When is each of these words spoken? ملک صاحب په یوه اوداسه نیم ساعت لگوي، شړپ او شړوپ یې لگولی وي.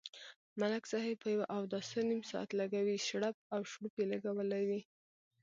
ملک 0.59 0.83
صاحب 0.91 1.15
په 1.23 1.27
یوه 1.35 1.45
اوداسه 1.57 1.99
نیم 2.09 2.21
ساعت 2.31 2.49
لگوي، 2.59 2.97
شړپ 3.07 3.35
او 3.53 3.59
شړوپ 3.71 3.93
یې 3.99 4.05
لگولی 4.13 4.63
وي. 4.69 4.81